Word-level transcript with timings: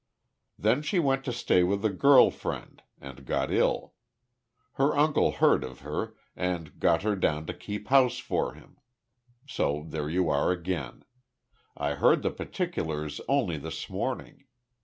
"Then 0.57 0.81
she 0.81 0.97
went 0.97 1.23
to 1.25 1.31
stay 1.31 1.61
with 1.61 1.85
a 1.85 1.91
girl 1.91 2.31
friend 2.31 2.81
and 2.99 3.23
got 3.23 3.51
ill. 3.51 3.93
Her 4.73 4.97
uncle 4.97 5.33
heard 5.33 5.63
of 5.63 5.81
her, 5.81 6.15
and 6.35 6.79
got 6.79 7.03
her 7.03 7.15
down 7.15 7.45
to 7.45 7.53
keep 7.53 7.89
house 7.89 8.17
for 8.17 8.55
him. 8.55 8.77
So 9.47 9.83
there 9.87 10.09
you 10.09 10.27
are 10.27 10.49
again. 10.51 11.05
I 11.77 11.93
heard 11.93 12.23
the 12.23 12.31
particulars 12.31 13.21
only 13.29 13.57
this 13.57 13.91
morning. 13.91 14.45